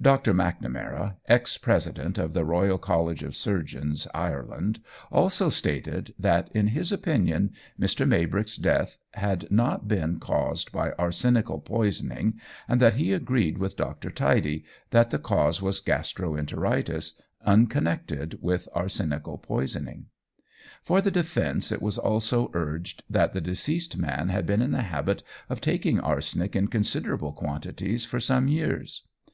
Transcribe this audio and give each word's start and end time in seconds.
Dr. 0.00 0.32
MacNamara, 0.32 1.16
ex 1.28 1.58
president 1.58 2.16
of 2.16 2.32
the 2.32 2.46
Royal 2.46 2.78
College 2.78 3.22
of 3.22 3.36
Surgeons, 3.36 4.06
Ireland, 4.14 4.80
also 5.12 5.50
stated, 5.50 6.14
that 6.18 6.48
in 6.54 6.68
his 6.68 6.90
opinion 6.90 7.52
Mr. 7.78 8.08
Maybrick's 8.08 8.56
death 8.56 8.96
had 9.12 9.50
not 9.50 9.86
been 9.86 10.18
caused 10.18 10.72
by 10.72 10.92
arsenical 10.92 11.58
poisoning 11.60 12.40
and 12.68 12.80
that 12.80 12.94
he 12.94 13.12
agreed 13.12 13.58
with 13.58 13.76
Dr. 13.76 14.10
Tidy 14.10 14.64
that 14.92 15.10
the 15.10 15.18
cause 15.18 15.60
was 15.60 15.80
gastro 15.80 16.36
enteritis, 16.38 17.20
unconnected 17.44 18.38
with 18.40 18.66
arsenical 18.74 19.36
poisoning. 19.36 20.06
For 20.82 21.02
the 21.02 21.10
defence 21.10 21.70
it 21.70 21.82
was 21.82 21.98
also 21.98 22.50
urged 22.54 23.04
that 23.10 23.34
the 23.34 23.42
deceased 23.42 23.98
man 23.98 24.30
had 24.30 24.46
been 24.46 24.62
in 24.62 24.70
the 24.70 24.80
habit 24.84 25.22
of 25.50 25.60
taking 25.60 26.00
arsenic 26.00 26.56
in 26.56 26.68
considerable 26.68 27.34
quantities 27.34 28.06
for 28.06 28.20
some 28.20 28.48
years. 28.48 29.06